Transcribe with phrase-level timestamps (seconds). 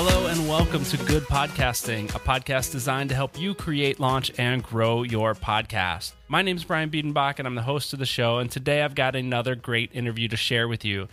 [0.00, 4.62] Hello and welcome to Good Podcasting, a podcast designed to help you create, launch, and
[4.62, 6.12] grow your podcast.
[6.28, 8.38] My name is Brian Biedenbach, and I'm the host of the show.
[8.38, 11.08] And today I've got another great interview to share with you.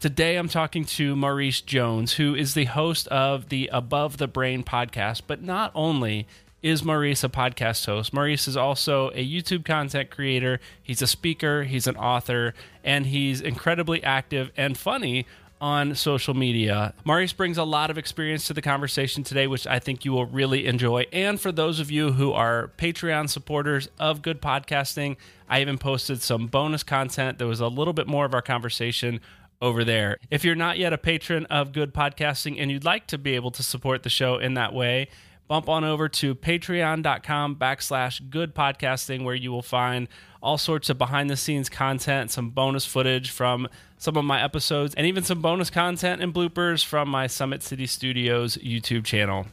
[0.00, 4.62] Today I'm talking to Maurice Jones, who is the host of the Above the Brain
[4.62, 5.22] podcast.
[5.26, 6.26] But not only
[6.62, 11.62] is Maurice a podcast host, Maurice is also a YouTube content creator, he's a speaker,
[11.62, 12.52] he's an author,
[12.84, 15.24] and he's incredibly active and funny
[15.60, 16.92] on social media.
[17.04, 20.26] Maurice brings a lot of experience to the conversation today, which I think you will
[20.26, 21.06] really enjoy.
[21.12, 25.16] And for those of you who are Patreon supporters of Good Podcasting,
[25.48, 27.38] I even posted some bonus content.
[27.38, 29.20] There was a little bit more of our conversation
[29.62, 30.18] over there.
[30.30, 33.50] If you're not yet a patron of Good Podcasting and you'd like to be able
[33.52, 35.08] to support the show in that way,
[35.48, 40.08] bump on over to patreon.com backslash good podcasting where you will find
[40.42, 44.94] all sorts of behind the scenes content some bonus footage from some of my episodes
[44.94, 49.46] and even some bonus content and bloopers from my summit city studios youtube channel.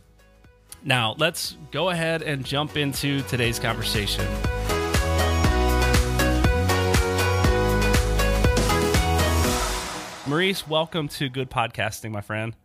[0.83, 4.25] Now let's go ahead and jump into today's conversation.
[10.25, 12.55] Maurice welcome to good podcasting my friend.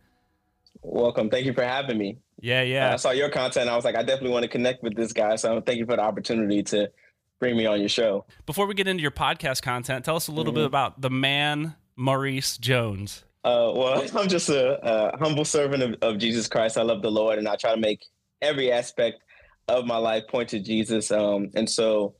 [0.81, 1.29] Welcome.
[1.29, 2.93] Thank you for having me yeah, yeah.
[2.93, 3.69] I saw your content.
[3.69, 5.35] I was like, I definitely want to connect with this guy.
[5.35, 6.91] So thank you for the opportunity to
[7.39, 8.25] bring me on your show.
[8.45, 10.61] Before we get into your podcast content, tell us a little mm-hmm.
[10.61, 13.23] bit about the man Maurice Jones.
[13.43, 16.77] Uh, well, I'm just a, a humble servant of, of, Jesus Christ.
[16.77, 18.05] I love the Lord, and I try to make
[18.41, 19.21] every aspect
[19.67, 21.11] of my life point to Jesus.
[21.11, 22.15] Um, and so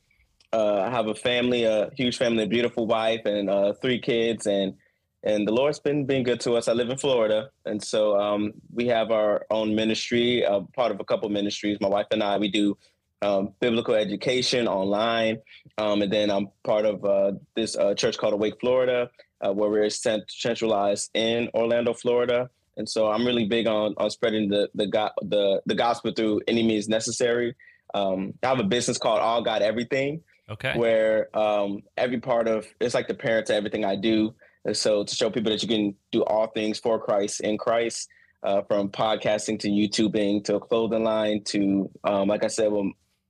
[0.52, 4.46] uh, I have a family, a huge family, a beautiful wife, and uh, three kids,
[4.46, 4.74] and
[5.22, 6.68] and the Lord's been being good to us.
[6.68, 11.00] I live in Florida, and so um, we have our own ministry, uh, part of
[11.00, 11.78] a couple ministries.
[11.80, 12.76] My wife and I, we do
[13.22, 15.38] um, biblical education online,
[15.78, 19.10] um, and then I'm part of uh, this uh, church called Awake Florida,
[19.40, 22.48] uh, where we're centralized in Orlando, Florida.
[22.76, 26.40] And so I'm really big on on spreading the the go- the, the gospel through
[26.48, 27.54] any means necessary.
[27.92, 32.66] Um, I have a business called All God Everything, okay, where um, every part of
[32.80, 34.34] it's like the parent to everything I do.
[34.64, 38.08] And so to show people that you can do all things for Christ in Christ,
[38.42, 42.84] uh, from podcasting to YouTubing to a clothing line to, um, like I said, well,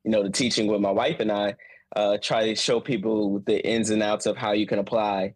[0.04, 1.54] you know, the teaching with my wife and I,
[1.96, 5.34] uh, try to show people the ins and outs of how you can apply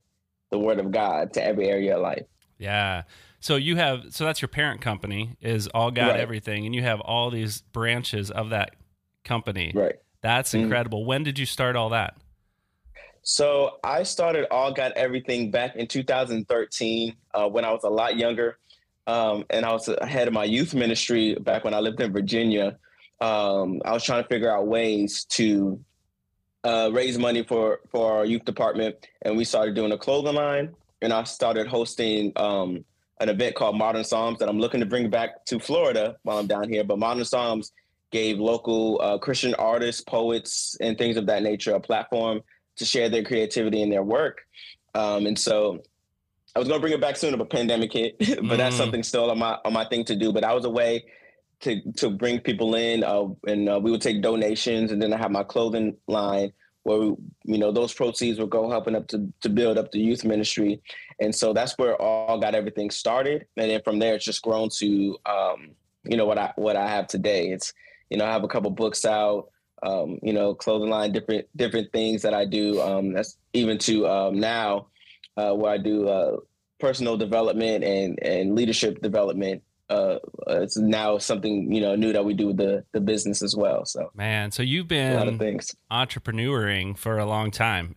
[0.50, 2.24] the Word of God to every area of life.
[2.58, 3.02] Yeah.
[3.40, 6.20] So you have so that's your parent company is All God right.
[6.20, 8.76] Everything, and you have all these branches of that
[9.24, 9.72] company.
[9.74, 9.96] Right.
[10.22, 10.64] That's mm-hmm.
[10.64, 11.00] incredible.
[11.00, 11.08] Mm-hmm.
[11.08, 12.16] When did you start all that?
[13.26, 18.18] So I started All God Everything back in 2013 uh, when I was a lot
[18.18, 18.58] younger.
[19.06, 22.76] Um, and I was ahead of my youth ministry back when I lived in Virginia.
[23.22, 25.80] Um, I was trying to figure out ways to
[26.64, 28.94] uh, raise money for, for our youth department.
[29.22, 30.74] And we started doing a clothing line.
[31.00, 32.84] And I started hosting um,
[33.20, 36.46] an event called Modern Psalms that I'm looking to bring back to Florida while I'm
[36.46, 36.84] down here.
[36.84, 37.72] But Modern Psalms
[38.10, 42.42] gave local uh, Christian artists, poets, and things of that nature a platform
[42.76, 44.42] to share their creativity and their work.
[44.94, 45.82] Um, and so
[46.54, 48.18] I was gonna bring it back soon, but pandemic hit.
[48.18, 48.56] but mm.
[48.56, 50.32] that's something still on my on my thing to do.
[50.32, 51.04] But I was a way
[51.60, 55.18] to to bring people in, uh, and uh, we would take donations, and then I
[55.18, 56.52] have my clothing line
[56.84, 57.14] where we,
[57.44, 60.80] you know those proceeds would go helping up to to build up the youth ministry,
[61.18, 64.68] and so that's where All God Everything started, and then from there it's just grown
[64.76, 65.70] to um,
[66.04, 67.48] you know what I what I have today.
[67.48, 67.72] It's
[68.10, 69.48] you know I have a couple books out
[69.84, 72.80] um, you know, clothing line, different different things that I do.
[72.80, 74.86] Um, that's even to um, now
[75.36, 76.36] uh, where I do uh,
[76.80, 79.62] personal development and and leadership development.
[79.90, 83.54] Uh, it's now something you know new that we do with the the business as
[83.54, 83.84] well.
[83.84, 87.94] So man, so you've been a lot of things entrepreneuring for a long time.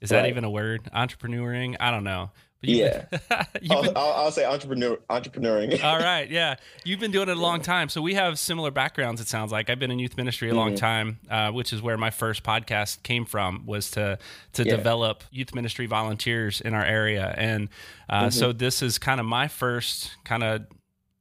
[0.00, 0.30] Is that right.
[0.30, 0.90] even a word?
[0.94, 1.76] Entrepreneuring?
[1.80, 2.30] I don't know.
[2.68, 3.04] Yeah,
[3.70, 5.82] I'll, been, I'll, I'll, say entrepreneur entrepreneuring.
[5.84, 9.20] all right, yeah, you've been doing it a long time, so we have similar backgrounds.
[9.20, 10.58] It sounds like I've been in youth ministry a mm-hmm.
[10.58, 13.64] long time, uh, which is where my first podcast came from.
[13.66, 14.18] Was to
[14.54, 14.76] to yeah.
[14.76, 17.68] develop youth ministry volunteers in our area, and
[18.08, 18.30] uh, mm-hmm.
[18.30, 20.66] so this is kind of my first kind of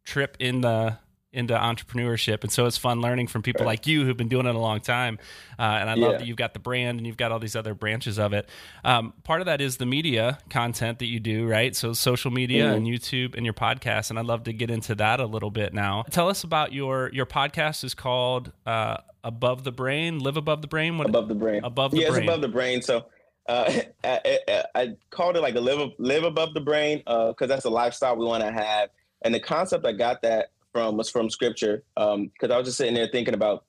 [0.05, 0.97] trip in the
[1.35, 2.43] into entrepreneurship.
[2.43, 3.73] And so it's fun learning from people right.
[3.73, 5.19] like you who've been doing it a long time.
[5.59, 6.17] Uh, and I love yeah.
[6.19, 8.49] that you've got the brand and you've got all these other branches of it.
[8.83, 11.75] Um, part of that is the media content that you do, right?
[11.75, 12.75] So social media mm-hmm.
[12.75, 14.09] and YouTube and your podcast.
[14.09, 16.03] And I'd love to get into that a little bit now.
[16.09, 20.67] Tell us about your your podcast is called uh, Above the Brain, Live Above the
[20.67, 20.97] Brain.
[20.97, 21.63] What, above the Brain.
[21.63, 22.23] Above the yeah, Brain.
[22.23, 22.81] it's above the brain.
[22.81, 23.05] So
[23.47, 27.47] uh, I, I, I, called it like a live live above the brain because uh,
[27.47, 28.89] that's a lifestyle we want to have.
[29.21, 32.77] And the concept I got that from was from scripture because um, I was just
[32.77, 33.63] sitting there thinking about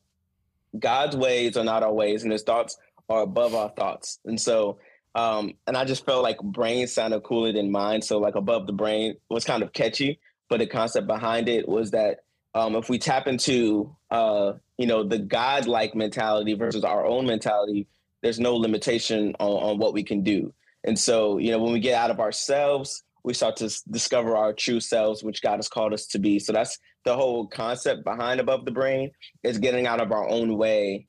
[0.76, 4.18] God's ways are not our ways, and His thoughts are above our thoughts.
[4.24, 4.78] And so,
[5.14, 8.02] um, and I just felt like brain sounded cooler than mine.
[8.02, 10.18] So like above the brain was kind of catchy.
[10.48, 12.24] but the concept behind it was that
[12.54, 17.86] um, if we tap into uh, you know the God-like mentality versus our own mentality,
[18.20, 20.52] there's no limitation on, on what we can do.
[20.82, 24.52] And so, you know, when we get out of ourselves, we start to discover our
[24.52, 26.38] true selves, which God has called us to be.
[26.38, 29.10] So that's the whole concept behind above the brain
[29.42, 31.08] is getting out of our own way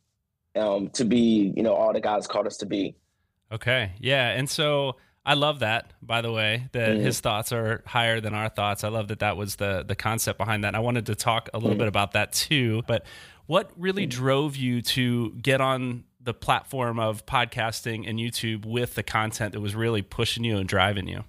[0.55, 2.95] um, to be, you know, all that God's called us to be.
[3.51, 3.91] Okay.
[3.99, 4.29] Yeah.
[4.29, 4.95] And so
[5.27, 8.83] I love that, by the way, that mm his thoughts are higher than our thoughts.
[8.83, 10.69] I love that that was the the concept behind that.
[10.69, 12.81] And I wanted to talk a little mm bit about that too.
[12.87, 13.05] But
[13.45, 18.95] what really mm drove you to get on the platform of podcasting and YouTube with
[18.95, 21.23] the content that was really pushing you and driving you?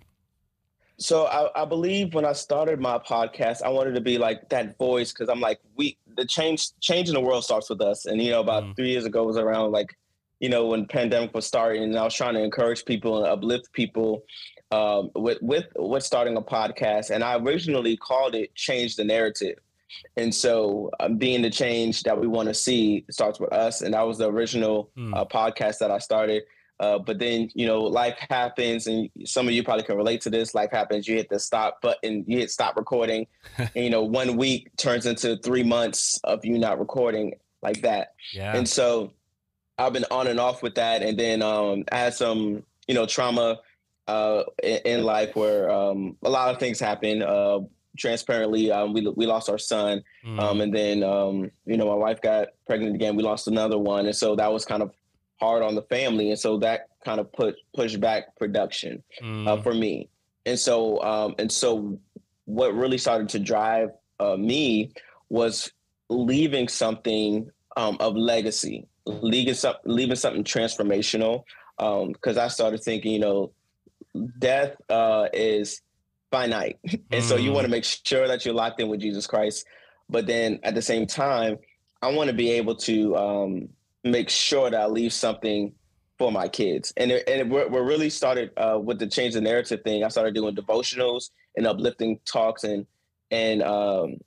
[1.00, 4.76] So I, I, believe when I started my podcast, I wanted to be like that
[4.78, 8.06] voice because I'm like, we the change change in the world starts with us.
[8.06, 8.76] And you know, about mm.
[8.76, 9.96] three years ago was around like,
[10.40, 13.72] you know, when pandemic was starting, and I was trying to encourage people and uplift
[13.72, 14.24] people
[14.72, 17.10] um, with with with starting a podcast.
[17.10, 19.58] And I originally called it "Change the Narrative."
[20.16, 23.94] And so, um, being the change that we want to see starts with us, and
[23.94, 25.16] that was the original mm.
[25.16, 26.42] uh, podcast that I started.
[26.80, 30.30] Uh, but then, you know, life happens, and some of you probably can relate to
[30.30, 30.54] this.
[30.54, 33.26] Life happens, you hit the stop button, you hit stop recording,
[33.58, 38.14] and you know, one week turns into three months of you not recording like that.
[38.32, 38.56] Yeah.
[38.56, 39.12] And so,
[39.78, 43.06] I've been on and off with that, and then um, I had some, you know,
[43.06, 43.60] trauma
[44.08, 47.22] uh, in, in, life where um, a lot of things happen.
[47.22, 47.60] Uh,
[47.96, 50.40] transparently, um, we we lost our son, mm.
[50.40, 53.16] um, and then um, you know my wife got pregnant again.
[53.16, 54.92] We lost another one, and so that was kind of
[55.40, 59.48] hard on the family, and so that kind of put pushed back production mm.
[59.48, 60.08] uh, for me.
[60.46, 61.98] And so um, and so
[62.44, 63.90] what really started to drive
[64.20, 64.92] uh, me
[65.28, 65.70] was
[66.08, 71.44] leaving something um, of legacy, leaving something, leaving something transformational.
[71.76, 73.52] Because um, I started thinking, you know,
[74.38, 75.80] death uh, is
[76.30, 76.78] finite.
[77.12, 77.72] and so you want to mm.
[77.72, 79.64] make sure that you're locked in with Jesus Christ.
[80.08, 81.58] But then at the same time,
[82.00, 83.68] I want to be able to um,
[84.04, 85.72] make sure that I leave something
[86.18, 86.92] for my kids.
[86.96, 90.04] And it, and we're, we're, really started uh, with the change the narrative thing.
[90.04, 92.86] I started doing devotionals and uplifting talks, and
[93.30, 94.18] and um,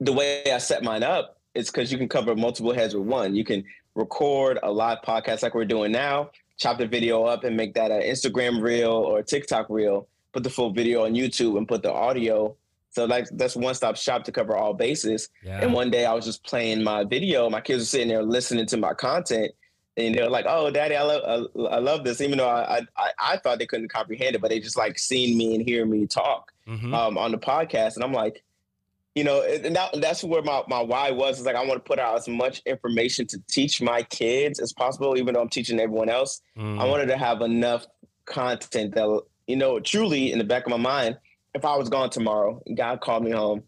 [0.00, 3.34] the way I set mine up is because you can cover multiple heads with one.
[3.34, 7.56] You can record a live podcast like we're doing now, chop the video up, and
[7.56, 10.08] make that an Instagram reel or TikTok reel.
[10.32, 12.56] Put the full video on YouTube and put the audio
[12.92, 15.30] so like that's one stop shop to cover all bases.
[15.42, 15.60] Yeah.
[15.60, 17.48] And one day I was just playing my video.
[17.48, 19.52] My kids were sitting there listening to my content,
[19.96, 23.10] and they're like, "Oh, Daddy, I love I, I love this." Even though I, I,
[23.18, 26.06] I thought they couldn't comprehend it, but they just like seeing me and hearing me
[26.06, 26.92] talk mm-hmm.
[26.92, 28.44] um, on the podcast, and I'm like,
[29.14, 31.40] you know, and that, that's where my my why was.
[31.40, 34.74] Is like I want to put out as much information to teach my kids as
[34.74, 36.42] possible, even though I'm teaching everyone else.
[36.58, 36.78] Mm.
[36.78, 37.86] I wanted to have enough
[38.26, 41.18] content that you know, truly in the back of my mind
[41.54, 43.62] if I was gone tomorrow God called me home,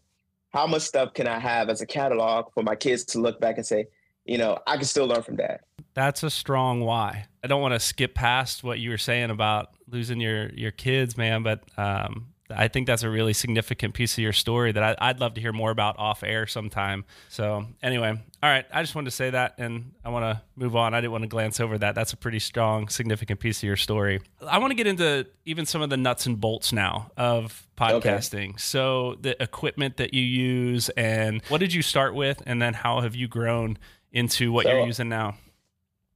[0.49, 3.57] how much stuff can I have as a catalog for my kids to look back
[3.57, 3.87] and say,
[4.25, 5.59] you know, I can still learn from dad.
[5.93, 7.25] That's a strong why.
[7.43, 11.15] I don't want to skip past what you were saying about losing your your kids,
[11.17, 15.09] man, but um, I think that's a really significant piece of your story that I,
[15.09, 17.05] would love to hear more about off air sometime.
[17.29, 18.65] So, anyway, all right.
[18.71, 20.93] I just wanted to say that and I want to move on.
[20.93, 21.95] I didn't want to glance over that.
[21.95, 24.21] That's a pretty strong, significant piece of your story.
[24.47, 28.49] I want to get into even some of the nuts and bolts now of podcasting.
[28.49, 28.57] Okay.
[28.57, 32.43] So, the equipment that you use and what did you start with?
[32.45, 33.77] And then how have you grown
[34.11, 35.35] into what so, you're using now?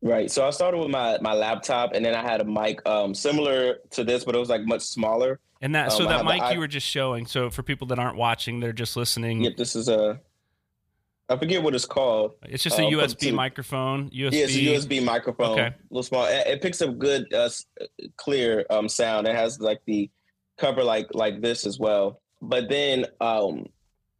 [0.03, 0.29] Right.
[0.29, 3.77] So, I started with my, my laptop and then I had a mic um, similar
[3.91, 5.39] to this, but it was like much smaller.
[5.61, 7.25] And that, um, so that mic the, you were just showing.
[7.25, 9.43] So for people that aren't watching, they're just listening.
[9.43, 10.19] Yep, this is a.
[11.27, 12.33] I forget what it's called.
[12.43, 14.09] It's just a USB microphone.
[14.09, 14.31] USB.
[14.31, 14.59] Yeah, it's a
[14.97, 15.59] USB microphone.
[15.59, 15.67] Okay.
[15.67, 16.25] A little small.
[16.25, 17.49] It, it picks up good, uh,
[18.17, 19.27] clear um, sound.
[19.27, 20.09] It has like the
[20.57, 22.21] cover like like this as well.
[22.41, 23.67] But then um,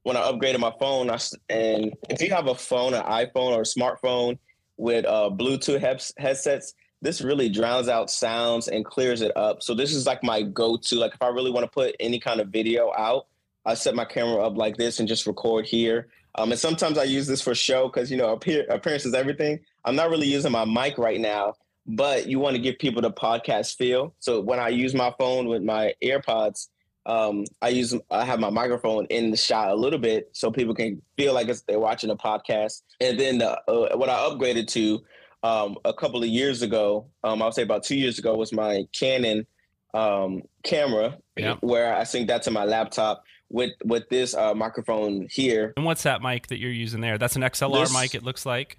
[0.03, 1.19] when I upgraded my phone, I,
[1.49, 4.37] and if you have a phone, an iPhone or a smartphone
[4.77, 5.79] with uh, Bluetooth
[6.17, 9.63] headsets, this really drowns out sounds and clears it up.
[9.63, 10.95] So this is like my go-to.
[10.95, 13.27] Like if I really want to put any kind of video out,
[13.65, 16.07] I set my camera up like this and just record here.
[16.35, 19.59] Um, and sometimes I use this for show because you know appear, appearance is everything.
[19.85, 21.55] I'm not really using my mic right now,
[21.87, 24.13] but you want to give people the podcast feel.
[24.19, 26.67] So when I use my phone with my AirPods,
[27.05, 30.75] um, I use I have my microphone in the shot a little bit so people
[30.75, 32.83] can feel like they're watching a podcast.
[33.01, 35.01] And then the, uh, what I upgraded to
[35.43, 38.51] um, a couple of years ago, um, I would say about two years ago, was
[38.51, 39.45] my Canon
[39.93, 41.55] um, camera, yeah.
[41.61, 45.73] where I sync that to my laptop with with this uh, microphone here.
[45.77, 47.17] And what's that mic that you're using there?
[47.17, 48.15] That's an XLR this, mic.
[48.15, 48.77] It looks like.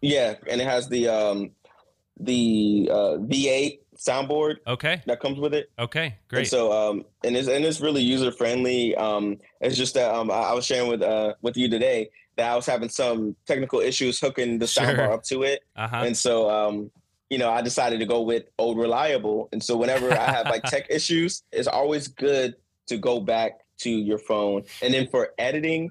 [0.00, 1.50] Yeah, and it has the um,
[2.18, 5.02] the uh, V8 soundboard Okay.
[5.06, 5.70] that comes with it.
[5.78, 6.04] Okay.
[6.04, 6.48] And Great.
[6.48, 8.94] so, um, and it's and it's really user friendly.
[8.96, 12.50] Um, it's just that um, I, I was sharing with uh with you today that
[12.50, 14.84] I was having some technical issues hooking the Sure.
[14.84, 16.02] soundbar up to it, Uh huh.
[16.06, 16.90] and so um,
[17.30, 19.50] you know, I decided to go with old reliable.
[19.52, 22.54] And so, whenever I have like tech issues, it's always good
[22.86, 24.62] to go back to your phone.
[24.80, 25.90] And then for editing,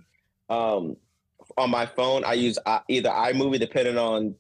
[0.50, 0.98] um,
[1.58, 4.34] on my phone, I use uh, either iMovie, depending on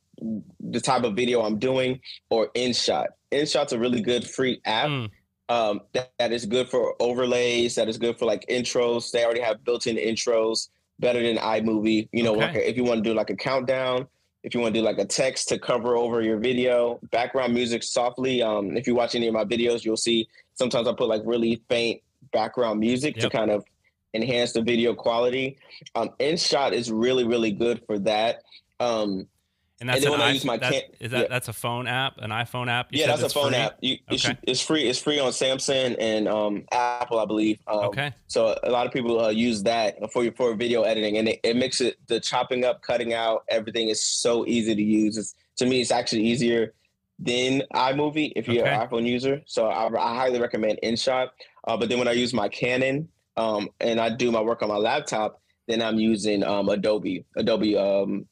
[0.59, 1.99] the type of video I'm doing,
[2.31, 3.07] or InShot.
[3.31, 5.09] InShot's a really good free app Mm,
[5.49, 7.75] um, that, that is good for overlays.
[7.75, 9.11] That is good for like intros.
[9.11, 12.09] They already have built-in intros, better than iMovie.
[12.11, 12.45] You know, Okay.
[12.47, 14.07] like a, if you want to do like a countdown,
[14.43, 17.83] if you want to do like a text to cover over your video, background music
[17.83, 18.41] softly.
[18.41, 21.61] Um, if you watch any of my videos, you'll see sometimes I put like really
[21.69, 22.01] faint
[22.31, 23.65] background music to kind of
[24.13, 25.57] enhance the video quality.
[25.95, 28.43] Um, InShot is really really good for that.
[28.79, 29.27] Um,
[29.79, 31.27] and that's then an when I use my that- can- is that yeah.
[31.29, 32.91] that's a phone app, an iPhone app?
[32.91, 33.57] You yeah, that's a phone free?
[33.59, 33.77] app.
[33.81, 34.87] You, it should, it's free.
[34.89, 37.59] It's free on Samsung and um, Apple, I believe.
[37.67, 38.13] Um, Okay.
[38.27, 41.39] So a lot of people uh, use that for your for video editing, and it,
[41.43, 45.17] it makes it the chopping up, cutting out, everything is so easy to use.
[45.17, 46.73] It's, to me, it's actually easier
[47.19, 48.73] than iMovie if you're Okay.
[48.75, 49.41] an iPhone user.
[49.47, 51.29] So I, I highly recommend InShot.
[51.67, 54.69] Uh, but then when I use my Canon um, and I do my work on
[54.69, 58.27] my laptop, then I'm using um, Adobe, Adobe um,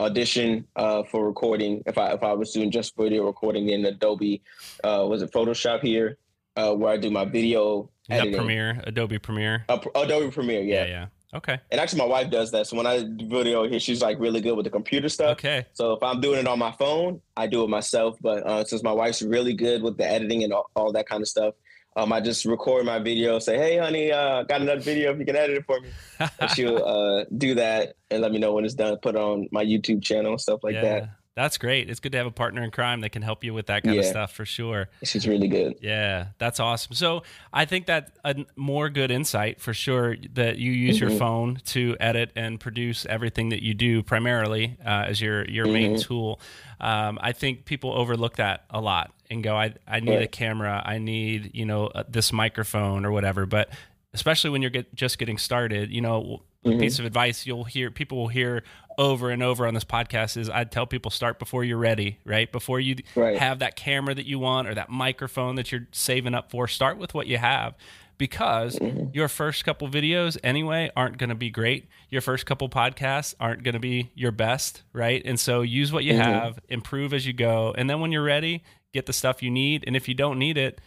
[0.00, 1.82] Audition uh, for recording.
[1.84, 4.42] If I if I was doing just video recording in Adobe,
[4.82, 6.16] uh, was it Photoshop here,
[6.56, 8.34] uh, where I do my video editing.
[8.34, 9.64] Premiere, Adobe Premiere?
[9.68, 10.84] Uh, Adobe Premiere, yeah.
[10.84, 10.88] Yeah.
[10.88, 11.06] Yeah.
[11.32, 11.60] Okay.
[11.70, 12.66] And actually, my wife does that.
[12.66, 15.32] So when I do video here, she's like really good with the computer stuff.
[15.32, 15.66] Okay.
[15.74, 18.16] So if I'm doing it on my phone, I do it myself.
[18.20, 21.22] But uh, since my wife's really good with the editing and all, all that kind
[21.22, 21.54] of stuff,
[22.00, 25.12] um, I just record my video, say, "Hey, honey, uh, got another video.
[25.12, 28.38] If you can edit it for me," and she'll uh, do that and let me
[28.38, 28.96] know when it's done.
[28.98, 30.82] Put it on my YouTube channel and stuff like yeah.
[30.82, 31.10] that.
[31.40, 31.88] That's great.
[31.88, 33.98] It's good to have a partner in crime that can help you with that kind
[33.98, 34.90] of stuff for sure.
[35.02, 35.76] She's really good.
[35.80, 36.92] Yeah, that's awesome.
[36.94, 41.18] So I think that a more good insight for sure that you use your Mhm.
[41.18, 45.94] phone to edit and produce everything that you do primarily uh, as your your main
[45.94, 46.02] Mhm.
[46.02, 46.40] tool.
[46.78, 50.82] Um, I think people overlook that a lot and go, I I need a camera,
[50.84, 53.46] I need you know uh, this microphone or whatever.
[53.46, 53.70] But
[54.12, 56.80] especially when you're get, just getting started, you know, a Mhm.
[56.80, 58.62] piece of advice you'll hear people will hear
[58.98, 62.50] over and over on this podcast is I'd tell people start before you're ready, right?
[62.52, 63.38] Before you Right.
[63.38, 66.98] have that camera that you want or that microphone that you're saving up for, start
[66.98, 67.74] with what you have
[68.18, 69.14] because Mhm.
[69.14, 71.88] your first couple videos anyway aren't going to be great.
[72.10, 75.22] Your first couple podcasts aren't going to be your best, right?
[75.24, 76.18] And so use what you Mhm.
[76.22, 78.62] have, improve as you go, and then when you're ready,
[78.92, 79.82] get the stuff you need.
[79.86, 80.78] And if you don't need it,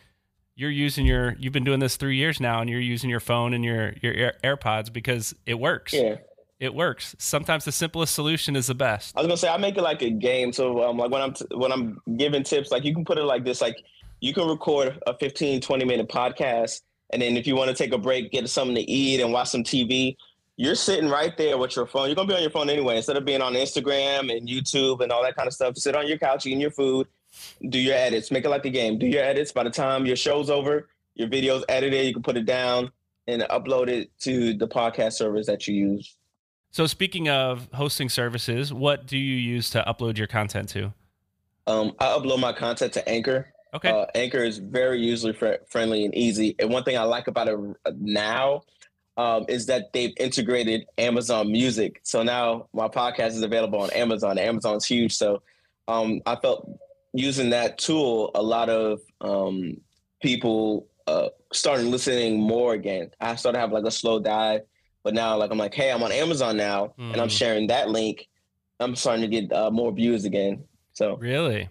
[0.56, 3.54] you're using your you've been doing this 3 years now and you're using your phone
[3.54, 5.94] and your your Air, AirPods because it works.
[5.94, 6.18] Yeah.
[6.60, 7.14] It works.
[7.20, 9.18] Sometimes the simplest solution is the best.
[9.18, 10.54] I was gonna say I make it like a game.
[10.54, 13.24] So um, like when I'm t- when I'm giving tips, like you can put it
[13.24, 13.84] like this: like
[14.22, 16.82] you can record a 15, 20 minute podcast,
[17.12, 19.50] and then if you want to take a break, get something to eat and watch
[19.50, 20.16] some TV.
[20.56, 22.06] You're sitting right there with your phone.
[22.08, 22.96] You're gonna be on your phone anyway.
[22.96, 26.08] Instead of being on Instagram and YouTube and all that kind of stuff, sit on
[26.08, 27.08] your couch eating your food,
[27.70, 28.32] do your edits.
[28.32, 28.98] Make it like a game.
[28.98, 29.52] Do your edits.
[29.52, 32.06] By the time your show's over, your video's edited.
[32.06, 32.92] You can put it down
[33.28, 36.16] and upload it to the podcast servers that you use.
[36.72, 40.94] So speaking of hosting services, what do you use to upload your content to?
[41.68, 43.54] Um, I upload my content to Anchor.
[43.74, 43.90] Okay.
[43.90, 46.56] Uh, Anchor is very user fr- friendly and easy.
[46.60, 47.60] And one thing I like about it
[48.00, 48.64] now
[49.18, 52.00] um, is that they've integrated Amazon Music.
[52.04, 54.38] So now my podcast is available on Amazon.
[54.38, 55.16] Amazon's huge.
[55.16, 55.42] So
[55.88, 56.68] um, I felt
[57.14, 59.78] using that tool, a lot of um,
[60.22, 63.12] people uh, started listening more again.
[63.20, 64.62] I started have like a slow dive,
[65.04, 67.38] but now like I'm like, hey, I'm on Amazon now, and I'm Mm.
[67.38, 68.28] sharing that link.
[68.80, 70.66] I'm starting to get uh, more views again.
[70.94, 71.70] So Really?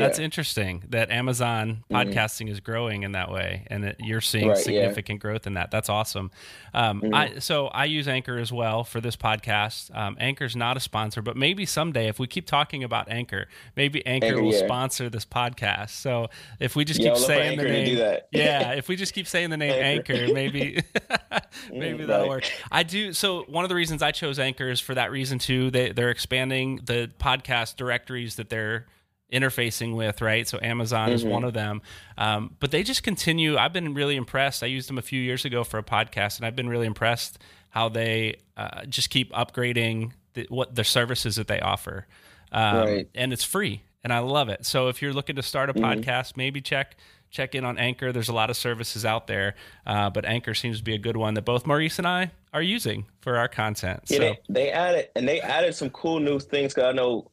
[0.00, 0.06] Yeah.
[0.06, 2.12] That's interesting that Amazon Mhm.
[2.12, 4.62] podcasting is growing in that way, and that you're seeing Right, yeah.
[4.62, 5.70] significant growth in that.
[5.70, 6.30] That's awesome.
[6.74, 7.14] Um, Mhm.
[7.14, 9.94] I so I use Anchor as well for this podcast.
[9.96, 14.04] Um, Anchor's not a sponsor, but maybe someday if we keep talking about Anchor, maybe
[14.06, 14.64] Anchor, Anchor, will yeah.
[14.64, 15.90] sponsor this podcast.
[15.90, 16.28] So
[16.58, 17.96] if we just keep I'll look for saying the name,
[18.32, 20.32] yeah, if we just keep saying the name Anchor, Anchor.
[20.34, 20.80] maybe
[21.72, 22.28] maybe Mm, that'll right.
[22.28, 22.52] work.
[22.70, 23.12] I do.
[23.12, 25.70] So one of the reasons I chose Anchor is for that reason too.
[25.70, 28.86] They they're expanding the podcast directories that they're
[29.32, 30.46] interfacing with, right?
[30.46, 31.30] So Amazon is Mhm.
[31.30, 31.82] one of them.
[32.18, 33.56] Um, but they just continue.
[33.56, 34.62] I've been really impressed.
[34.62, 37.38] I used them a few years ago for a podcast, and I've been really impressed
[37.70, 42.06] how they uh, just keep upgrading the, what the services that they offer.
[42.52, 43.08] Um, Right.
[43.14, 44.66] And it's free, and I love it.
[44.66, 45.80] So if you're looking to start a Mhm.
[46.04, 46.96] podcast, maybe check
[47.30, 48.10] check in on Anchor.
[48.10, 49.54] There's a lot of services out there,
[49.86, 52.60] uh, but Anchor seems to be a good one that both Maurice and I are
[52.60, 54.02] using for our content.
[54.08, 57.30] Yeah, so they, they added and they added some cool new things because I know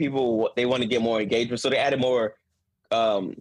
[0.00, 2.34] people they want to get more engagement, so they added more
[2.90, 3.36] um,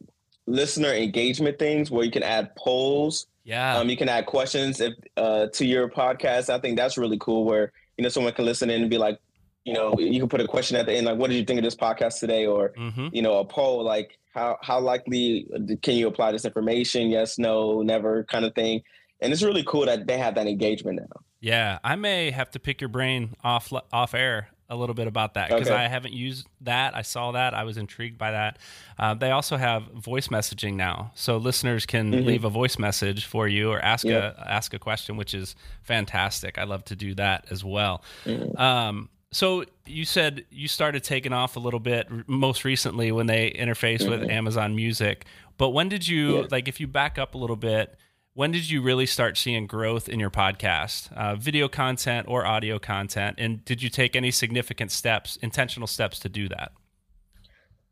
[0.46, 3.28] listener engagement things where you can add polls.
[3.46, 3.78] Yeah.
[3.78, 6.50] Um, you can add questions if uh, to your podcast.
[6.50, 7.46] I think that's really cool.
[7.46, 9.20] Where you know someone can listen in and be like,
[9.64, 11.58] you know, you can put a question at the end like, "What did you think
[11.58, 13.08] of this podcast today?" Or mm-hmm.
[13.14, 15.48] you know, a poll like, "How how likely
[15.82, 17.10] can you apply this information?
[17.10, 18.84] Yes, no, never," kind of thing.
[19.22, 21.22] And it's really cool that they have that engagement now.
[21.40, 25.34] Yeah, I may have to pick your brain off off air a little bit about
[25.34, 25.76] that because okay.
[25.78, 26.96] I haven't used that.
[26.96, 27.54] I saw that.
[27.54, 28.58] I was intrigued by that.
[28.98, 32.28] Uh, they also have voice messaging now, so listeners can mm-hmm.
[32.28, 36.58] leave a voice message for you or ask a ask a question, which is fantastic.
[36.58, 38.04] I love to do that as well.
[38.26, 38.58] Mm-hmm.
[38.58, 43.52] Um, so you said you started taking off a little bit most recently when they
[43.52, 44.22] interface mm-hmm.
[44.22, 45.26] with Amazon Music,
[45.58, 46.48] but when did you yeah.
[46.52, 46.68] like?
[46.68, 47.98] If you back up a little bit
[48.34, 52.80] when did you really start seeing growth in your podcast, uh, video content or audio
[52.80, 53.36] content?
[53.38, 56.72] And did you take any significant steps, intentional steps to do that?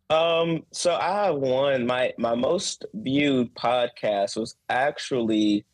[0.09, 1.85] Um, so I have one.
[1.85, 5.65] My my most viewed podcast was actually.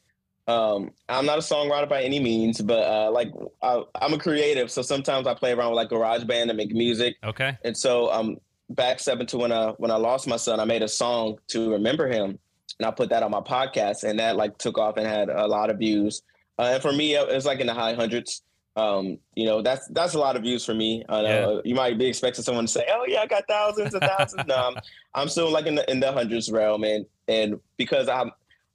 [0.46, 4.70] Um, I'm not a songwriter by any means, but uh, like I, am a creative,
[4.70, 7.16] so sometimes I play around with like GarageBand and make music.
[7.24, 7.58] Okay.
[7.64, 8.38] And so um,
[8.70, 11.72] back seven to when I when I lost my son, I made a song to
[11.72, 12.40] remember him
[12.80, 15.48] and I put that on my podcast, and that like took off and had a
[15.48, 16.22] lot of views.
[16.60, 18.42] Uh, and for me, it was like in the high hundreds.
[18.76, 21.04] Um, you know, that's that's a lot of views for me.
[21.08, 21.60] Uh, yeah.
[21.64, 24.56] You might be expecting someone to say, "Oh yeah, I got thousands and thousands." no,
[24.56, 24.76] I'm,
[25.14, 28.32] I'm still like in the in the hundreds realm, and and because I'm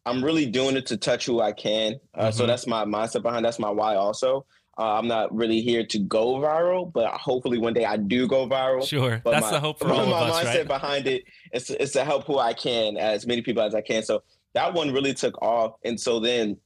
[0.06, 2.00] I'm really doing it to touch who I can.
[2.14, 2.36] Uh, mm-hmm.
[2.36, 3.44] So that's my mindset behind.
[3.44, 4.46] That's my why also.
[4.78, 8.46] Uh, I'm not really here to go viral, but hopefully one day I do go
[8.48, 8.86] viral.
[8.86, 10.68] Sure, but that's my, the hope for all of us, My mindset right?
[10.68, 14.04] behind it is, is to help who I can, as many people as I can.
[14.04, 14.22] So
[14.54, 16.58] that one really took off, and so then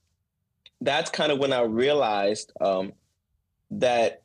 [0.81, 2.91] that's kind of when I realized um,
[3.71, 4.21] that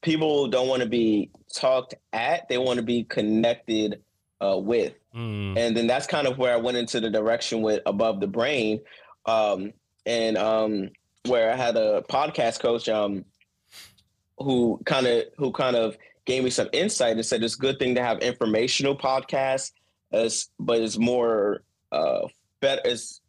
[0.00, 4.00] people don't want to be talked at; they want to be connected
[4.40, 4.94] uh, with.
[5.14, 5.58] Mm.
[5.58, 8.80] And then that's kind of where I went into the direction with above the brain.
[9.26, 9.72] Um,
[10.04, 10.90] and um,
[11.26, 13.24] where I had a podcast coach um,
[14.38, 17.78] who kind of who kind of gave me some insight and said it's a good
[17.78, 19.72] thing to have informational podcasts,
[20.12, 21.62] as but it's more
[21.92, 22.26] uh,
[22.60, 22.82] better.
[22.84, 23.20] It's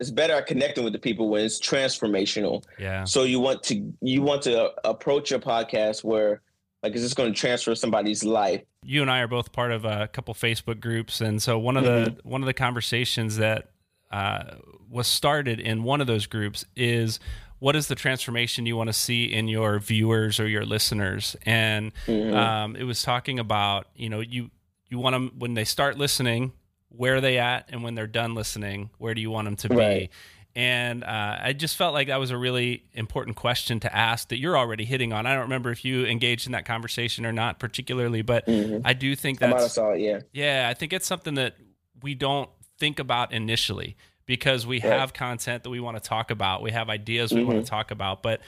[0.00, 2.64] it's better at connecting with the people when it's transformational.
[2.78, 3.04] Yeah.
[3.04, 6.42] So you want to you want to approach your podcast where
[6.82, 8.62] like is this going to transfer somebody's life?
[8.82, 11.84] You and I are both part of a couple Facebook groups, and so one of
[11.84, 12.16] mm-hmm.
[12.16, 13.70] the one of the conversations that
[14.10, 14.54] uh,
[14.88, 17.18] was started in one of those groups is
[17.58, 21.92] what is the transformation you want to see in your viewers or your listeners and
[22.06, 22.34] mm-hmm.
[22.34, 24.50] um, it was talking about you know you
[24.88, 26.52] you want them when they start listening
[26.88, 29.68] where are they at and when they're done listening where do you want them to
[29.68, 30.10] be
[30.56, 34.38] and uh, I just felt like that was a really important question to ask that
[34.38, 35.26] you're already hitting on.
[35.26, 38.80] I don't remember if you engaged in that conversation or not particularly, but mm-hmm.
[38.82, 40.20] I do think that I saw it, yeah.
[40.32, 41.56] Yeah, I think it's something that
[42.02, 46.62] we don't think about initially because we have content that we want to talk about.
[46.62, 47.52] We have ideas we mm-hmm.
[47.52, 48.40] want to talk about, but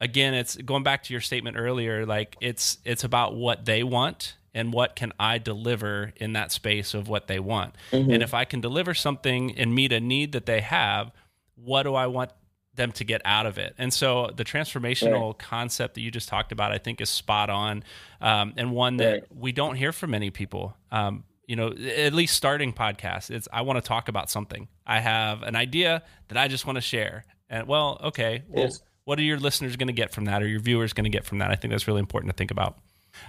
[0.00, 4.36] again, it's going back to your statement earlier like it's it's about what they want
[4.54, 7.74] and what can I deliver in that space of what they want.
[7.90, 8.10] Mm-hmm.
[8.10, 11.12] And if I can deliver something and meet a need that they have,
[11.54, 12.32] what do I want
[12.74, 13.74] them to get out of it?
[13.78, 15.38] And so the transformational right.
[15.38, 17.84] concept that you just talked about, I think, is spot on,
[18.20, 19.24] um, and one that right.
[19.34, 20.76] we don't hear from many people.
[20.90, 24.68] Um, you know, at least starting podcasts, it's I want to talk about something.
[24.86, 27.24] I have an idea that I just want to share.
[27.50, 28.82] And well, okay, well, yes.
[29.04, 31.24] what are your listeners going to get from that or your viewers going to get
[31.24, 31.50] from that?
[31.50, 32.78] I think that's really important to think about.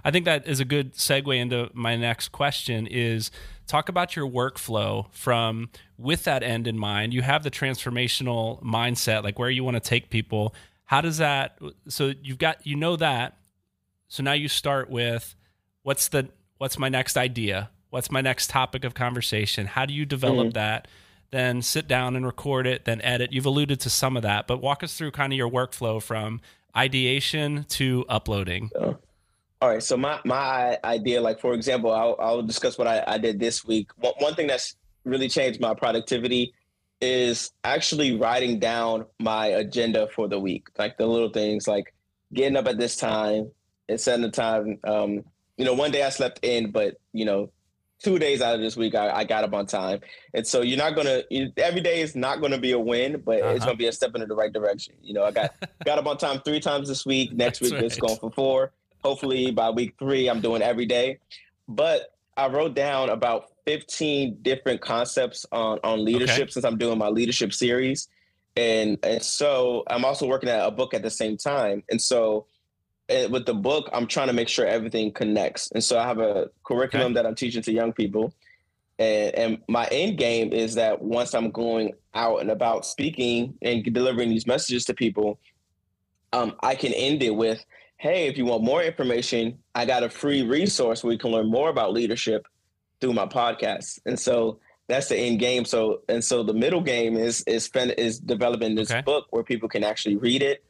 [0.03, 3.31] I think that is a good segue into my next question is
[3.67, 7.13] talk about your workflow from with that end in mind.
[7.13, 10.55] You have the transformational mindset, like where you want to take people.
[10.85, 13.37] How does that so you've got you know that.
[14.07, 15.35] So now you start with
[15.81, 17.69] what's the what's my next idea?
[17.93, 19.67] What's my next topic of conversation?
[19.67, 20.53] How do you develop mm-hmm.
[20.53, 20.87] that?
[21.29, 23.31] Then sit down and record it, then edit.
[23.31, 26.41] You've alluded to some of that, but walk us through kind of your workflow from
[26.75, 28.71] ideation to uploading.
[29.61, 29.83] all right.
[29.83, 33.63] So my my idea, like for example, I'll, I'll discuss what I, I did this
[33.63, 33.91] week.
[33.97, 36.51] One, one thing that's really changed my productivity
[36.99, 41.93] is actually writing down my agenda for the week, like the little things, like
[42.33, 43.51] getting up at this time
[43.87, 44.79] and setting the time.
[44.83, 45.23] Um,
[45.57, 47.51] you know, one day I slept in, but you know,
[48.03, 50.01] two days out of this week, I, I got up on time.
[50.33, 53.41] And so you're not gonna you, every day is not gonna be a win, but
[53.41, 53.53] uh-huh.
[53.53, 54.93] it's gonna be a step in the right direction.
[55.01, 57.33] You know, I got got up on time three times this week.
[57.33, 57.83] Next That's week right.
[57.85, 58.71] it's going for four.
[59.03, 61.19] Hopefully by week three, I'm doing every day.
[61.67, 66.51] But I wrote down about 15 different concepts on on leadership okay.
[66.51, 68.09] since I'm doing my leadership series.
[68.55, 71.83] And and so I'm also working at a book at the same time.
[71.89, 72.45] And so
[73.09, 75.71] with the book, I'm trying to make sure everything connects.
[75.71, 77.13] And so I have a curriculum okay.
[77.15, 78.33] that I'm teaching to young people.
[78.99, 83.83] And, and my end game is that once I'm going out and about speaking and
[83.83, 85.39] delivering these messages to people,
[86.31, 87.63] um, I can end it with,
[87.97, 91.49] hey, if you want more information, I got a free resource where you can learn
[91.49, 92.47] more about leadership
[93.01, 93.99] through my podcast.
[94.05, 95.65] And so that's the end game.
[95.65, 99.01] So and so the middle game is is spend, is developing this okay.
[99.01, 100.63] book where people can actually read it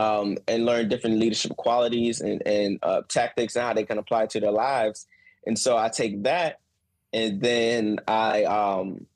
[0.00, 4.26] um, and learn different leadership qualities and and uh, tactics and how they can apply
[4.26, 5.06] to their lives.
[5.46, 6.60] And so I take that
[7.12, 9.06] and then I um,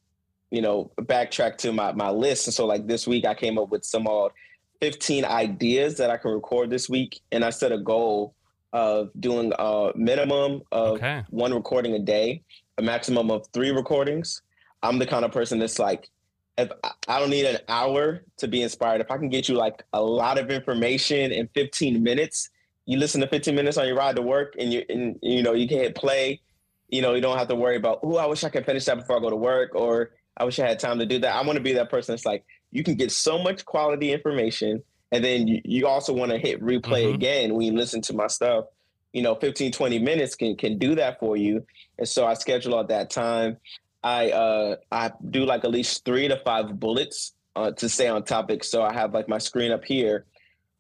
[0.50, 2.46] you know backtrack to my my list.
[2.46, 4.32] And so like this week I came up with some odd
[4.80, 8.34] 15 ideas that I can record this week, and I set a goal
[8.74, 11.22] of doing a minimum of okay.
[11.30, 12.42] one recording a day,
[12.76, 14.42] a maximum of three recordings.
[14.82, 16.10] I'm the kind of person that's like,
[16.56, 16.70] if
[17.08, 20.00] I don't need an hour to be inspired, if I can get you like a
[20.00, 22.50] lot of information in 15 minutes,
[22.86, 25.52] you listen to 15 minutes on your ride to work, and you and you know
[25.52, 26.40] you can hit play.
[26.88, 28.96] You know you don't have to worry about oh I wish I could finish that
[28.96, 31.34] before I go to work, or I wish I had time to do that.
[31.34, 34.82] I want to be that person that's like you can get so much quality information,
[35.10, 37.14] and then you, you also want to hit replay mm-hmm.
[37.14, 38.66] again when you listen to my stuff.
[39.12, 41.64] You know, 15, 20 minutes can can do that for you.
[41.98, 43.56] And so I schedule out that time.
[44.04, 48.22] I uh, I do like at least three to five bullets uh, to stay on
[48.22, 48.62] topic.
[48.62, 50.26] So I have like my screen up here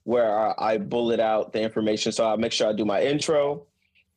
[0.04, 2.12] where I, I bullet out the information.
[2.12, 3.64] So I make sure I do my intro.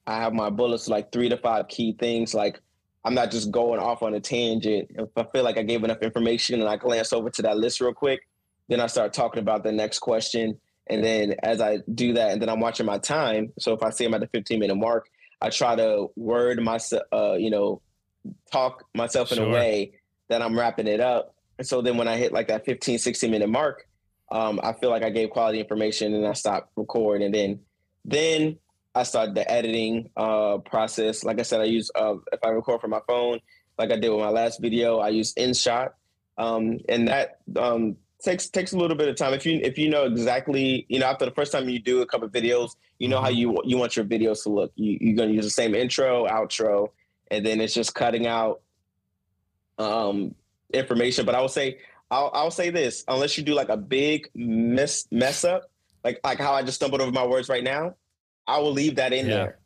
[0.06, 2.34] I have my bullets like three to five key things.
[2.34, 2.60] Like
[3.06, 4.90] I'm not just going off on a tangent.
[4.90, 7.80] If I feel like I gave enough information and I glance over to that list
[7.80, 8.28] real quick,
[8.68, 10.60] then I start talking about the next question.
[10.88, 13.54] And then as I do that, and then I'm watching my time.
[13.58, 15.10] So if I see I'm at the 15 minute mark,
[15.42, 17.82] I try to word myself, uh, you know,
[18.52, 19.48] talk myself in sure.
[19.48, 19.94] a way
[20.30, 21.36] that I'm wrapping it up.
[21.58, 23.88] And so then when I hit like that 15, 16 minute mark,
[24.32, 27.26] um, I feel like I gave quality information and I stopped recording.
[27.26, 27.60] And then,
[28.06, 28.58] then
[28.94, 31.24] I started the editing uh, process.
[31.24, 33.40] Like I said, I use, uh, if I record from my phone,
[33.78, 35.90] like I did with my last video, I use InShot.
[36.38, 39.34] Um, and that um, takes takes a little bit of time.
[39.34, 42.06] If you if you know exactly, you know, after the first time you do a
[42.06, 43.38] couple videos, you know how mm-hmm.
[43.38, 44.72] you you want your videos to look.
[44.76, 46.90] You, you're going to use the same intro, outro,
[47.32, 48.62] and then it's just cutting out
[49.78, 50.36] um,
[50.74, 51.26] information.
[51.26, 55.08] But I will say, I'll, I'll say this: unless you do like a big mess
[55.12, 55.70] mess up,
[56.04, 57.96] like like how I just stumbled over my words right now,
[58.48, 59.36] I will leave that in yeah.
[59.36, 59.60] there.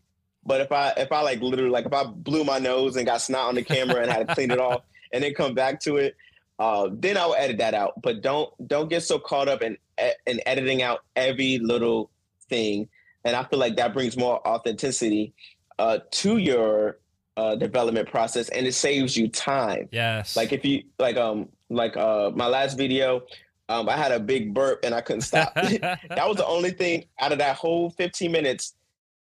[0.45, 3.21] But if I if I like literally like if I blew my nose and got
[3.21, 4.81] snot on the camera and had to clean it off
[5.13, 6.15] and then come back to it,
[6.57, 8.01] uh, then I'll edit that out.
[8.01, 9.77] But don't don't get so caught up in
[10.25, 12.09] in editing out every little
[12.49, 12.89] thing.
[13.23, 15.33] And I feel like that brings more authenticity
[15.77, 16.97] uh, to your
[17.41, 19.89] uh, development process and it saves you time.
[19.91, 20.35] Yes.
[20.35, 23.23] Like if you like um like uh my last video,
[23.67, 25.53] um I had a big burp and I couldn't stop.
[25.55, 28.75] that was the only thing out of that whole 15 minutes.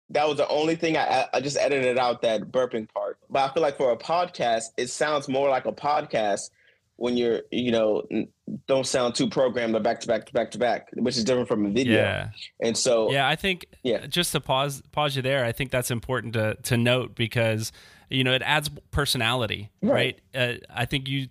[0.10, 3.20] That was the only thing I I just edited out that burping part.
[3.30, 6.50] But I feel like for a podcast, it sounds more like a podcast
[6.96, 8.04] when you're you know
[8.68, 11.48] don't sound too programmed or back to back to back to back which is different
[11.48, 12.30] from a video yeah.
[12.60, 15.92] and so yeah i think yeah just to pause pause you there i think that's
[15.92, 17.72] important to to note because
[18.10, 20.50] you know it adds personality right, right?
[20.50, 21.28] Uh, i think you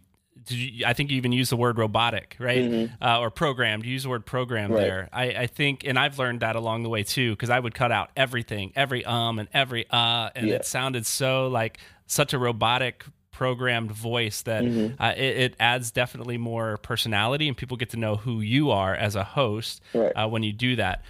[0.50, 2.62] you I think you even use the word robotic, right?
[2.62, 3.02] Mm-hmm.
[3.02, 3.84] Uh, or programmed.
[3.84, 4.80] You use the word program right.
[4.80, 5.08] there.
[5.12, 7.92] I, I, think, and I've learned that along the way too, because I would cut
[7.92, 10.56] out everything, every um and every uh, and yeah.
[10.56, 15.00] it sounded so like such a robotic programmed voice that mm-hmm.
[15.02, 18.94] uh, it, it, adds definitely more personality and people get to know who you are
[18.94, 20.12] as a host right.
[20.12, 21.02] uh, when you do that.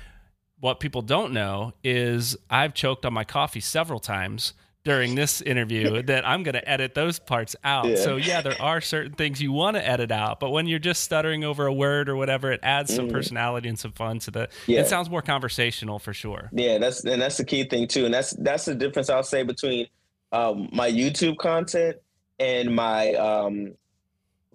[0.58, 4.54] What people don't know is I've choked on my coffee several times
[4.86, 7.86] during this interview that I'm going to edit those parts out.
[7.86, 7.96] Yeah.
[7.96, 11.02] So yeah, there are certain things you want to edit out, but when you're just
[11.02, 13.16] stuttering over a word or whatever, it adds some mm-hmm.
[13.16, 14.48] personality and some fun to the.
[14.68, 14.80] Yeah.
[14.80, 16.50] It sounds more conversational for sure.
[16.52, 19.42] Yeah, that's and that's the key thing too, and that's that's the difference I'll say
[19.42, 19.88] between
[20.30, 21.96] um, my YouTube content
[22.38, 23.74] and my um,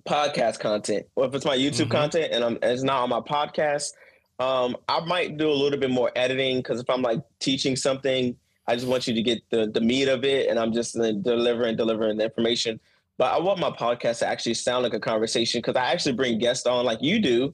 [0.07, 1.91] podcast content, or if it's my YouTube mm-hmm.
[1.91, 3.91] content and, I'm, and it's not on my podcast,
[4.39, 8.37] um, I might do a little bit more editing because if I'm like teaching something,
[8.67, 11.11] I just want you to get the the meat of it, and I'm just uh,
[11.11, 12.79] delivering delivering the information.
[13.17, 16.39] But I want my podcast to actually sound like a conversation because I actually bring
[16.39, 17.53] guests on like you do,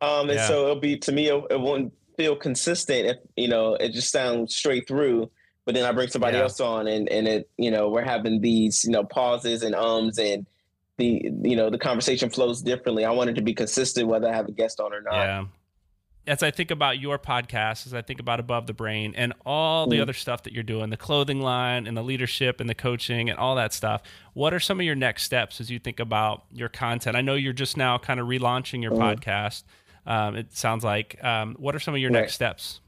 [0.00, 0.48] um, and yeah.
[0.48, 4.12] so it'll be to me it, it won't feel consistent if you know it just
[4.12, 5.30] sounds straight through
[5.64, 6.44] but then I bring somebody yeah.
[6.44, 10.18] else on and, and it, you know, we're having these, you know, pauses and ums
[10.18, 10.46] and
[10.96, 13.04] the, you know, the conversation flows differently.
[13.04, 15.14] I wanted to be consistent whether I have a guest on or not.
[15.14, 15.44] Yeah.
[16.26, 19.88] As I think about your podcast, as I think about Above the Brain and all
[19.88, 20.02] the mm.
[20.02, 23.38] other stuff that you're doing, the clothing line and the leadership and the coaching and
[23.38, 26.68] all that stuff, what are some of your next steps as you think about your
[26.68, 27.16] content?
[27.16, 28.98] I know you're just now kind of relaunching your mm.
[28.98, 29.64] podcast.
[30.06, 31.22] Um, it sounds like.
[31.24, 32.20] Um, what are some of your right.
[32.20, 32.80] next steps?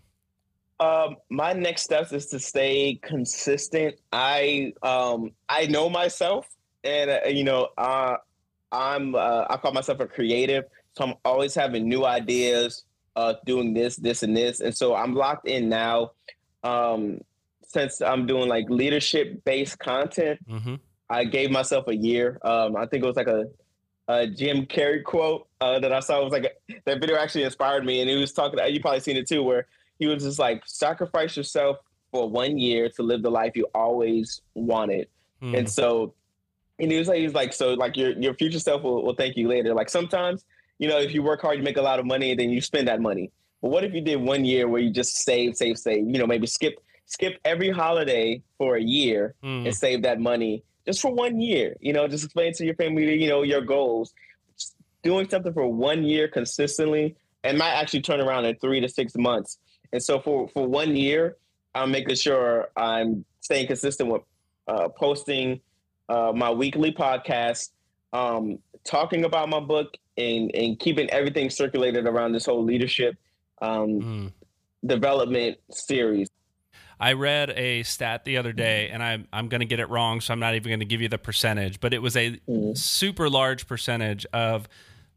[0.78, 3.96] Um, my next steps is to stay consistent.
[4.12, 6.48] I um I know myself
[6.84, 8.16] and uh, you know, uh,
[8.70, 10.64] I'm uh, I call myself a creative,
[10.96, 12.84] so I'm always having new ideas,
[13.16, 16.12] uh, doing this, this, and this, and so I'm locked in now.
[16.62, 17.20] Um,
[17.66, 20.76] since I'm doing like leadership based content, mm-hmm.
[21.10, 22.38] I gave myself a year.
[22.42, 23.46] Um, I think it was like a,
[24.08, 26.20] a Jim Carrey quote uh, that I saw.
[26.20, 28.58] It was like a, that video actually inspired me, and he was talking.
[28.72, 29.66] You probably seen it too, where
[29.98, 31.78] he was just like, sacrifice yourself
[32.10, 35.08] for one year to live the life you always wanted.
[35.42, 35.58] Mm.
[35.58, 36.14] And so,
[36.78, 39.36] and he was like, he's like, so like your your future self will, will thank
[39.36, 39.74] you later.
[39.74, 40.44] Like sometimes,
[40.78, 42.60] you know, if you work hard, you make a lot of money, and then you
[42.60, 43.30] spend that money.
[43.62, 46.06] But what if you did one year where you just save, save, save?
[46.06, 49.66] You know, maybe skip skip every holiday for a year mm.
[49.66, 51.76] and save that money just for one year.
[51.80, 54.12] You know, just explain to your family, you know, your goals.
[55.02, 59.14] Doing something for one year consistently and might actually turn around in three to six
[59.16, 59.58] months.
[59.92, 61.36] And so for for one year,
[61.74, 64.22] I'm making sure I'm staying consistent with
[64.66, 65.60] uh, posting
[66.08, 67.70] uh, my weekly podcast,
[68.12, 73.16] um, talking about my book, and and keeping everything circulated around this whole leadership
[73.60, 74.32] um, mm.
[74.84, 76.28] development series.
[77.00, 80.20] I read a stat the other day, and I'm I'm going to get it wrong,
[80.20, 82.76] so I'm not even going to give you the percentage, but it was a mm.
[82.76, 84.68] super large percentage of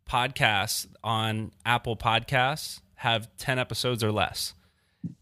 [0.10, 4.54] podcasts on Apple Podcasts have 10 episodes or less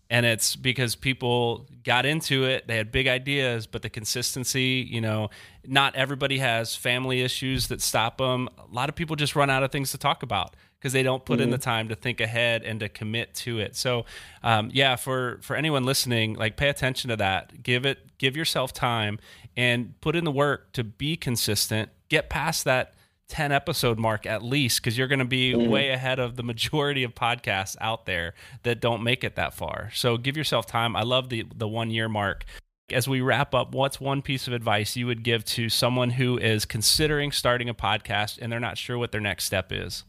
[0.10, 5.02] and it's because people got into it they had big ideas but the consistency you
[5.02, 5.30] know
[5.65, 9.63] not everybody has family issues that stop them a lot of people just run out
[9.63, 11.46] of things to talk about because they don't put mm-hmm.
[11.46, 13.76] in the time to think ahead and to commit to it.
[13.76, 14.06] So
[14.44, 17.63] um, yeah for for anyone listening like pay attention to that.
[17.63, 19.18] Give it give yourself time
[19.58, 21.89] and put in the work to be consistent.
[22.10, 22.94] Get past that
[23.28, 25.70] 10 episode mark at least because you're going to be mm-hmm.
[25.70, 28.34] way ahead of the majority of podcasts out there
[28.64, 29.90] that don't make it that far.
[29.94, 30.96] So give yourself time.
[30.96, 32.46] I love the the one year mark.
[32.92, 36.38] As we wrap up what's one piece of advice you would give to someone who
[36.38, 40.04] is considering starting a podcast and they're not sure what their next step is?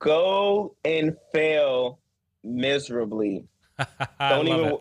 [0.00, 2.00] Go and fail
[2.42, 3.44] miserably.
[4.18, 4.80] Don't even it.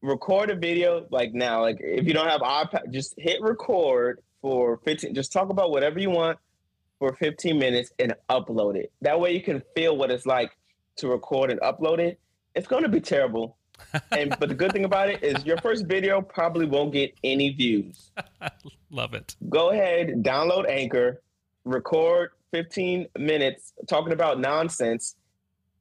[0.00, 1.60] record a video like now.
[1.60, 5.98] Like if you don't have ipad just hit record for 15 just talk about whatever
[5.98, 6.38] you want
[6.98, 8.92] for 15 minutes and upload it.
[9.00, 10.54] That way you can feel what it's like
[10.96, 12.20] to record and upload it.
[12.54, 13.56] It's going to be terrible.
[14.12, 17.54] And but the good thing about it is your first video probably won't get any
[17.54, 18.12] views.
[18.90, 19.34] Love it.
[19.48, 21.22] Go ahead download anchor
[21.64, 25.16] record 15 minutes talking about nonsense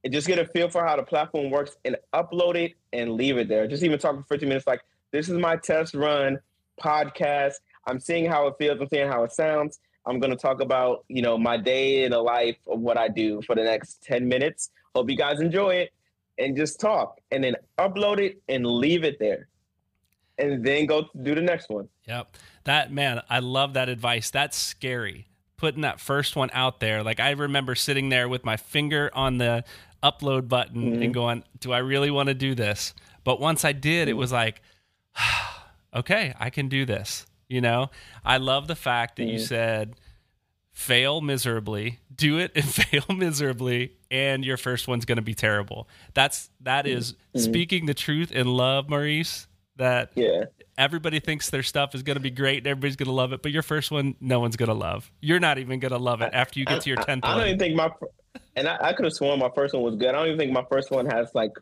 [0.05, 3.37] and just get a feel for how the platform works and upload it and leave
[3.37, 3.67] it there.
[3.67, 4.79] Just even talk for 15 minutes like
[5.11, 6.39] this is my test run
[6.81, 8.79] podcast I'm seeing how it feels.
[8.79, 9.79] I'm seeing how it sounds.
[10.05, 13.07] I'm going to talk about, you know, my day in the life of what I
[13.07, 14.71] do for the next 10 minutes.
[14.95, 15.93] Hope you guys enjoy it
[16.37, 19.47] and just talk and then upload it and leave it there.
[20.37, 21.87] And then go do the next one.
[22.07, 22.35] Yep.
[22.63, 24.29] That man, I love that advice.
[24.29, 25.27] That's scary.
[25.57, 27.03] Putting that first one out there.
[27.03, 29.63] Like I remember sitting there with my finger on the
[30.01, 31.01] upload button mm-hmm.
[31.03, 32.93] and going, "Do I really want to do this?"
[33.23, 34.19] But once I did, it mm-hmm.
[34.19, 34.61] was like,
[35.95, 37.91] "Okay, I can do this." You know,
[38.23, 39.33] I love the fact that mm.
[39.33, 39.95] you said
[40.73, 45.87] fail miserably, do it and fail miserably, and your first one's going to be terrible.
[46.13, 47.39] That's that is mm-hmm.
[47.39, 49.47] speaking the truth in love, Maurice.
[49.77, 50.45] That yeah.
[50.77, 53.41] everybody thinks their stuff is going to be great and everybody's going to love it,
[53.41, 55.11] but your first one, no one's going to love.
[55.19, 57.25] You're not even going to love it after you get to your tenth.
[57.25, 57.89] I, I, don't even think my,
[58.55, 60.09] and I, I could have sworn my first one was good.
[60.09, 61.53] I don't even think my first one has like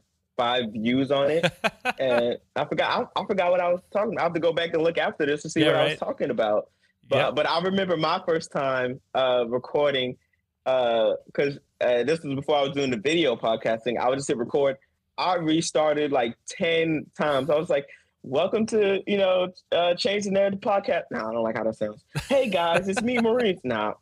[0.41, 1.45] five views on it,
[1.99, 3.11] and I forgot.
[3.15, 4.13] I, I, forgot what I was talking.
[4.13, 4.21] About.
[4.21, 5.81] I have to go back and look after this to see yeah, what right.
[5.81, 6.69] I was talking about.
[7.07, 7.35] But yep.
[7.35, 10.17] but I remember my first time uh, recording
[10.65, 13.99] because uh, uh, this was before I was doing the video podcasting.
[13.99, 14.77] I would just hit record.
[15.17, 17.51] I restarted like ten times.
[17.51, 17.85] I was like,
[18.23, 21.75] "Welcome to you know uh, Change the Narrative podcast." No, I don't like how that
[21.75, 22.03] sounds.
[22.29, 23.59] Hey guys, it's me, Maurice.
[23.63, 23.97] Now,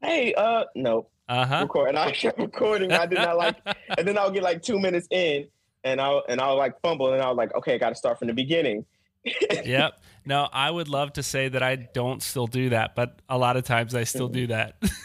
[0.00, 1.08] hey, uh, no.
[1.28, 1.60] Uh-huh.
[1.62, 2.90] Record and I kept recording.
[2.92, 3.56] I did not like,
[3.96, 5.46] and then I'll get like two minutes in,
[5.84, 8.18] and I'll and I'll like fumble and I was like, okay, I got to start
[8.18, 8.84] from the beginning.
[9.64, 10.00] yep.
[10.24, 13.56] No, I would love to say that I don't still do that, but a lot
[13.56, 14.34] of times I still mm-hmm.
[14.34, 14.80] do that.
[14.80, 14.90] mm-hmm.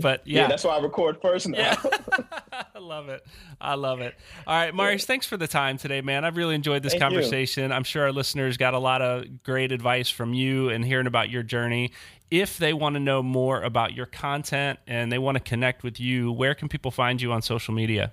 [0.00, 0.42] But yeah.
[0.42, 0.48] yeah.
[0.48, 1.58] that's why I record first now.
[1.58, 1.76] Yeah.
[2.74, 3.26] I love it.
[3.60, 4.14] I love it.
[4.46, 6.24] All right, Maurice, thanks for the time today, man.
[6.24, 7.70] I've really enjoyed this Thank conversation.
[7.70, 7.76] You.
[7.76, 11.28] I'm sure our listeners got a lot of great advice from you and hearing about
[11.28, 11.90] your journey.
[12.30, 15.98] If they want to know more about your content and they want to connect with
[15.98, 18.12] you, where can people find you on social media?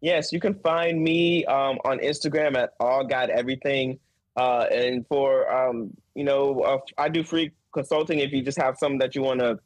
[0.00, 3.98] Yes, you can find me um, on Instagram at All God Everything.
[4.36, 8.20] Uh, and for um, you know, uh, I do free consulting.
[8.20, 9.58] If you just have something that you want to,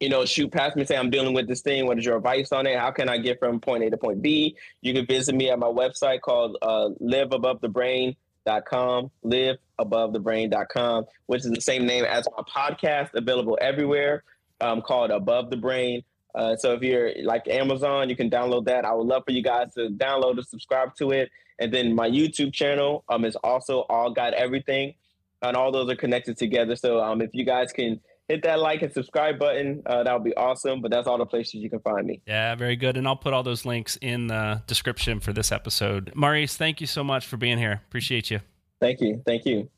[0.00, 1.86] you know, shoot past me, say I'm dealing with this thing.
[1.86, 2.78] What is your advice on it?
[2.78, 4.56] How can I get from point A to point B?
[4.80, 11.60] You can visit me at my website called uh, liveabovethebrain liveabovethebrain.com, liveabovethebrain.com, which is the
[11.60, 14.24] same name as my podcast, available everywhere,
[14.60, 16.02] um, called Above the Brain.
[16.34, 18.84] Uh, so if you're like Amazon, you can download that.
[18.84, 21.30] I would love for you guys to download and subscribe to it.
[21.58, 24.94] And then my YouTube channel um, is also All God Everything,
[25.42, 26.76] and all those are connected together.
[26.76, 30.24] So um, if you guys can hit that like and subscribe button, uh, that would
[30.24, 30.80] be awesome.
[30.80, 32.22] But that's all the places you can find me.
[32.26, 32.96] Yeah, very good.
[32.96, 36.12] And I'll put all those links in the description for this episode.
[36.14, 37.82] Maurice, thank you so much for being here.
[37.88, 38.40] Appreciate you.
[38.80, 39.22] Thank you.
[39.26, 39.68] Thank you.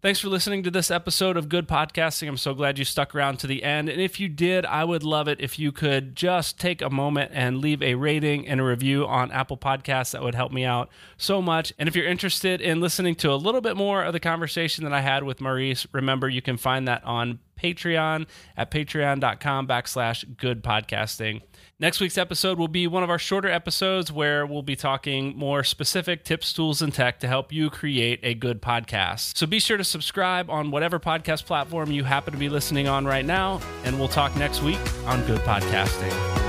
[0.00, 2.28] Thanks for listening to this episode of Good Podcasting.
[2.28, 3.88] I'm so glad you stuck around to the end.
[3.88, 7.32] And if you did, I would love it if you could just take a moment
[7.34, 10.12] and leave a rating and a review on Apple Podcasts.
[10.12, 11.72] That would help me out so much.
[11.80, 14.92] And if you're interested in listening to a little bit more of the conversation that
[14.92, 20.62] I had with Maurice, remember you can find that on Patreon at patreon.com backslash good
[20.62, 21.42] podcasting.
[21.80, 25.62] Next week's episode will be one of our shorter episodes where we'll be talking more
[25.62, 29.36] specific tips, tools, and tech to help you create a good podcast.
[29.36, 33.04] So be sure to subscribe on whatever podcast platform you happen to be listening on
[33.04, 36.47] right now, and we'll talk next week on Good Podcasting.